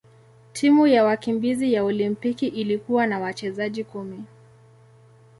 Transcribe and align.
Timu 0.53 0.87
ya 0.87 1.03
wakimbizi 1.03 1.73
ya 1.73 1.83
Olimpiki 1.83 2.47
ilikuwa 2.47 3.07
na 3.07 3.19
wachezaji 3.19 3.83
kumi. 3.83 4.23